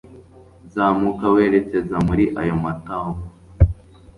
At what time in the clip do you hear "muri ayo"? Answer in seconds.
2.07-2.55